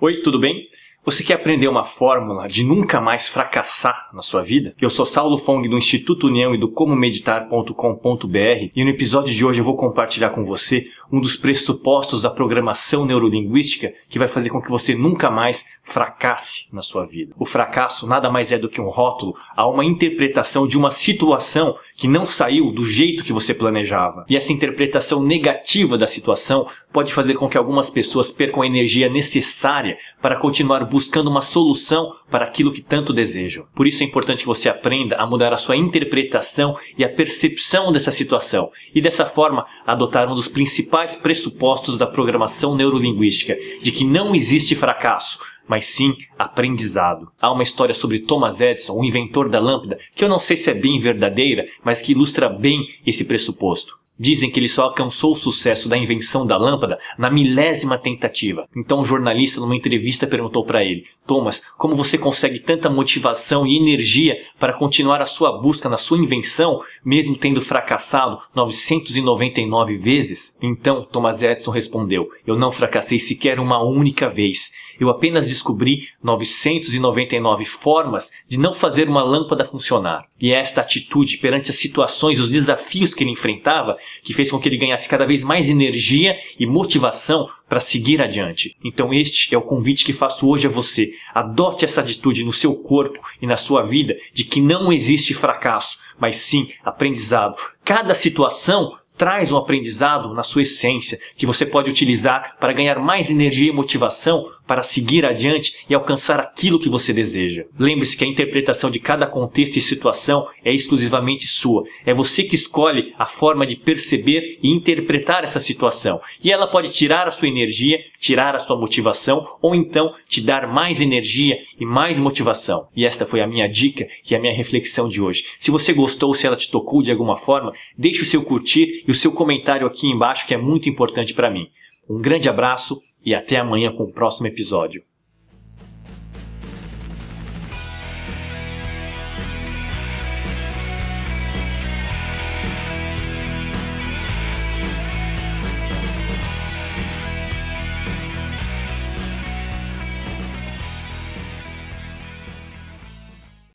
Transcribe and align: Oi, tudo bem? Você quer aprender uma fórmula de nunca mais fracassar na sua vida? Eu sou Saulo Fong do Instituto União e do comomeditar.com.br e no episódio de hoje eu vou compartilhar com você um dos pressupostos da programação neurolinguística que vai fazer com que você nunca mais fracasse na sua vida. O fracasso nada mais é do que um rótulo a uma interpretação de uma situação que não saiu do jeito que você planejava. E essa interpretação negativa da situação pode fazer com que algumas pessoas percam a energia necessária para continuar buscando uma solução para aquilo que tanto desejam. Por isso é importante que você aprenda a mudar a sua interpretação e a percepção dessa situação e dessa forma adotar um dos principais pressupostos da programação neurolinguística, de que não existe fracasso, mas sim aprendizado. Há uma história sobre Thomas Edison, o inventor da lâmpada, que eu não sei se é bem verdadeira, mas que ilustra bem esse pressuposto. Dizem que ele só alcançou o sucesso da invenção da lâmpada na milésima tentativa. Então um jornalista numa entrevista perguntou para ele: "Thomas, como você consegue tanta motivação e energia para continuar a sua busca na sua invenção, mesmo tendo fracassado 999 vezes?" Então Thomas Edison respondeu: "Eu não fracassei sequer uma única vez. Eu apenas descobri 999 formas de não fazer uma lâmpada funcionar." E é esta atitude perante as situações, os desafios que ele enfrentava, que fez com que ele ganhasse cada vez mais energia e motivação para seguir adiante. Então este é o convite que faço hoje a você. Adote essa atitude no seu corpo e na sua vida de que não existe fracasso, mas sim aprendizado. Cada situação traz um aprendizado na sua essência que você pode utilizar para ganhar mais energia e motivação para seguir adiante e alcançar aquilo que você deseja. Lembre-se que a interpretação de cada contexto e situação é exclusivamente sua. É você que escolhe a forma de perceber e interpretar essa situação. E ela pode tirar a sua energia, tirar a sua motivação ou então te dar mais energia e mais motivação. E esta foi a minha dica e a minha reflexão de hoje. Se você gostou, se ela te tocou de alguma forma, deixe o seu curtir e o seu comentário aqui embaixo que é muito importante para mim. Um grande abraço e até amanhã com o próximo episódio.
Oi, 0.00 0.22
tudo 0.22 0.38
bem? 0.38 0.68
Você 1.04 1.22
quer 1.22 1.34
aprender 1.34 1.68
uma 1.68 1.84
fórmula 1.84 2.48
de 2.48 2.62
nunca 2.62 3.00
mais 3.00 3.28
fracassar 3.28 4.10
na 4.12 4.20
sua 4.20 4.42
vida? 4.42 4.74
Eu 4.80 4.90
sou 4.90 5.06
Saulo 5.06 5.38
Fong 5.38 5.66
do 5.66 5.78
Instituto 5.78 6.26
União 6.26 6.54
e 6.54 6.58
do 6.58 6.68
comomeditar.com.br 6.68 8.70
e 8.76 8.84
no 8.84 8.90
episódio 8.90 9.34
de 9.34 9.44
hoje 9.44 9.60
eu 9.60 9.64
vou 9.64 9.76
compartilhar 9.76 10.30
com 10.30 10.44
você 10.44 10.86
um 11.10 11.20
dos 11.20 11.36
pressupostos 11.36 12.22
da 12.22 12.30
programação 12.30 13.06
neurolinguística 13.06 13.94
que 14.08 14.18
vai 14.18 14.28
fazer 14.28 14.50
com 14.50 14.60
que 14.60 14.68
você 14.68 14.94
nunca 14.94 15.30
mais 15.30 15.64
fracasse 15.82 16.66
na 16.70 16.82
sua 16.82 17.06
vida. 17.06 17.34
O 17.38 17.46
fracasso 17.46 18.06
nada 18.06 18.30
mais 18.30 18.52
é 18.52 18.58
do 18.58 18.68
que 18.68 18.80
um 18.80 18.88
rótulo 18.88 19.34
a 19.56 19.66
uma 19.66 19.84
interpretação 19.84 20.66
de 20.66 20.76
uma 20.76 20.90
situação 20.90 21.76
que 21.96 22.06
não 22.06 22.26
saiu 22.26 22.70
do 22.70 22.84
jeito 22.84 23.24
que 23.24 23.32
você 23.32 23.54
planejava. 23.54 24.26
E 24.28 24.36
essa 24.36 24.52
interpretação 24.52 25.22
negativa 25.22 25.96
da 25.96 26.06
situação 26.06 26.66
pode 26.92 27.14
fazer 27.14 27.34
com 27.34 27.48
que 27.48 27.56
algumas 27.56 27.88
pessoas 27.88 28.30
percam 28.30 28.62
a 28.62 28.66
energia 28.66 29.08
necessária 29.08 29.96
para 30.20 30.36
continuar 30.36 30.84
buscando 30.88 31.28
uma 31.28 31.42
solução 31.42 32.12
para 32.30 32.44
aquilo 32.44 32.72
que 32.72 32.82
tanto 32.82 33.12
desejam. 33.12 33.66
Por 33.74 33.86
isso 33.86 34.02
é 34.02 34.06
importante 34.06 34.40
que 34.40 34.46
você 34.46 34.68
aprenda 34.68 35.16
a 35.16 35.26
mudar 35.26 35.52
a 35.52 35.58
sua 35.58 35.76
interpretação 35.76 36.76
e 36.96 37.04
a 37.04 37.08
percepção 37.08 37.92
dessa 37.92 38.10
situação 38.10 38.70
e 38.94 39.00
dessa 39.00 39.24
forma 39.24 39.66
adotar 39.86 40.30
um 40.30 40.34
dos 40.34 40.48
principais 40.48 41.16
pressupostos 41.16 41.96
da 41.96 42.06
programação 42.06 42.74
neurolinguística, 42.74 43.56
de 43.82 43.92
que 43.92 44.04
não 44.04 44.34
existe 44.34 44.74
fracasso, 44.74 45.38
mas 45.68 45.86
sim 45.86 46.16
aprendizado. 46.38 47.30
Há 47.40 47.52
uma 47.52 47.62
história 47.62 47.94
sobre 47.94 48.20
Thomas 48.20 48.60
Edison, 48.60 48.94
o 48.94 49.04
inventor 49.04 49.48
da 49.48 49.60
lâmpada, 49.60 49.98
que 50.14 50.24
eu 50.24 50.28
não 50.28 50.38
sei 50.38 50.56
se 50.56 50.70
é 50.70 50.74
bem 50.74 50.98
verdadeira, 50.98 51.66
mas 51.84 52.02
que 52.02 52.12
ilustra 52.12 52.48
bem 52.48 52.84
esse 53.06 53.24
pressuposto. 53.24 53.98
Dizem 54.20 54.50
que 54.50 54.58
ele 54.58 54.68
só 54.68 54.82
alcançou 54.82 55.32
o 55.32 55.36
sucesso 55.36 55.88
da 55.88 55.96
invenção 55.96 56.44
da 56.44 56.56
lâmpada 56.56 56.98
na 57.16 57.30
milésima 57.30 57.96
tentativa. 57.96 58.68
Então 58.76 58.98
um 58.98 59.04
jornalista 59.04 59.60
numa 59.60 59.76
entrevista 59.76 60.26
perguntou 60.26 60.64
para 60.64 60.82
ele: 60.82 61.04
"Thomas, 61.24 61.62
como 61.76 61.94
você 61.94 62.18
consegue 62.18 62.58
tanta 62.58 62.90
motivação 62.90 63.64
e 63.64 63.76
energia 63.76 64.36
para 64.58 64.72
continuar 64.72 65.22
a 65.22 65.26
sua 65.26 65.60
busca 65.60 65.88
na 65.88 65.96
sua 65.96 66.18
invenção, 66.18 66.80
mesmo 67.04 67.36
tendo 67.36 67.62
fracassado 67.62 68.40
999 68.52 69.96
vezes?" 69.96 70.56
Então 70.60 71.04
Thomas 71.04 71.40
Edison 71.40 71.70
respondeu: 71.70 72.28
"Eu 72.44 72.56
não 72.56 72.72
fracassei 72.72 73.20
sequer 73.20 73.60
uma 73.60 73.80
única 73.80 74.28
vez. 74.28 74.72
Eu 74.98 75.10
apenas 75.10 75.46
descobri 75.46 76.08
999 76.22 77.64
formas 77.64 78.30
de 78.46 78.58
não 78.58 78.74
fazer 78.74 79.08
uma 79.08 79.22
lâmpada 79.22 79.64
funcionar." 79.64 80.26
E 80.40 80.52
é 80.52 80.56
esta 80.56 80.80
atitude 80.80 81.38
perante 81.38 81.70
as 81.70 81.76
situações, 81.76 82.40
os 82.40 82.50
desafios 82.50 83.14
que 83.14 83.24
ele 83.24 83.30
enfrentava, 83.30 83.96
que 84.22 84.34
fez 84.34 84.50
com 84.50 84.58
que 84.58 84.68
ele 84.68 84.76
ganhasse 84.76 85.08
cada 85.08 85.26
vez 85.26 85.42
mais 85.42 85.68
energia 85.68 86.36
e 86.58 86.66
motivação 86.66 87.48
para 87.68 87.80
seguir 87.80 88.22
adiante. 88.22 88.76
Então 88.82 89.12
este 89.12 89.54
é 89.54 89.58
o 89.58 89.62
convite 89.62 90.04
que 90.04 90.12
faço 90.12 90.48
hoje 90.48 90.66
a 90.66 90.70
você. 90.70 91.10
Adote 91.34 91.84
essa 91.84 92.00
atitude 92.00 92.44
no 92.44 92.52
seu 92.52 92.74
corpo 92.74 93.20
e 93.40 93.46
na 93.46 93.56
sua 93.56 93.82
vida 93.82 94.16
de 94.32 94.44
que 94.44 94.60
não 94.60 94.92
existe 94.92 95.34
fracasso, 95.34 95.98
mas 96.18 96.36
sim 96.36 96.70
aprendizado. 96.84 97.56
Cada 97.84 98.14
situação 98.14 98.96
traz 99.18 99.50
um 99.50 99.56
aprendizado 99.56 100.32
na 100.32 100.44
sua 100.44 100.62
essência 100.62 101.18
que 101.36 101.44
você 101.44 101.66
pode 101.66 101.90
utilizar 101.90 102.56
para 102.60 102.72
ganhar 102.72 103.00
mais 103.00 103.28
energia 103.28 103.68
e 103.68 103.74
motivação 103.74 104.48
para 104.68 104.82
seguir 104.82 105.24
adiante 105.24 105.86
e 105.88 105.94
alcançar 105.94 106.38
aquilo 106.38 106.78
que 106.78 106.90
você 106.90 107.10
deseja. 107.12 107.64
Lembre-se 107.78 108.16
que 108.16 108.24
a 108.24 108.28
interpretação 108.28 108.90
de 108.90 109.00
cada 109.00 109.26
contexto 109.26 109.76
e 109.76 109.80
situação 109.80 110.46
é 110.62 110.72
exclusivamente 110.72 111.46
sua. 111.46 111.84
É 112.04 112.12
você 112.12 112.44
que 112.44 112.54
escolhe 112.54 113.14
a 113.18 113.24
forma 113.24 113.66
de 113.66 113.74
perceber 113.74 114.58
e 114.62 114.68
interpretar 114.68 115.42
essa 115.42 115.58
situação. 115.58 116.20
E 116.44 116.52
ela 116.52 116.66
pode 116.66 116.90
tirar 116.90 117.26
a 117.26 117.30
sua 117.30 117.48
energia, 117.48 117.98
tirar 118.20 118.54
a 118.54 118.58
sua 118.58 118.78
motivação 118.78 119.46
ou 119.62 119.74
então 119.74 120.14
te 120.28 120.42
dar 120.42 120.68
mais 120.68 121.00
energia 121.00 121.58
e 121.80 121.86
mais 121.86 122.18
motivação. 122.18 122.88
E 122.94 123.06
esta 123.06 123.24
foi 123.24 123.40
a 123.40 123.46
minha 123.46 123.66
dica 123.66 124.06
e 124.28 124.34
a 124.34 124.38
minha 124.38 124.52
reflexão 124.52 125.08
de 125.08 125.22
hoje. 125.22 125.44
Se 125.58 125.70
você 125.70 125.94
gostou, 125.94 126.34
se 126.34 126.46
ela 126.46 126.56
te 126.56 126.70
tocou 126.70 127.02
de 127.02 127.10
alguma 127.10 127.36
forma, 127.36 127.72
deixe 127.96 128.22
o 128.22 128.26
seu 128.26 128.42
curtir 128.42 129.02
e 129.08 129.10
o 129.10 129.14
seu 129.14 129.32
comentário 129.32 129.86
aqui 129.86 130.06
embaixo 130.06 130.46
que 130.46 130.52
é 130.52 130.58
muito 130.58 130.90
importante 130.90 131.32
para 131.32 131.50
mim. 131.50 131.68
Um 132.08 132.20
grande 132.20 132.48
abraço 132.48 133.00
e 133.24 133.34
até 133.34 133.56
amanhã 133.58 133.92
com 133.94 134.04
o 134.04 134.12
próximo 134.12 134.46
episódio. 134.46 135.04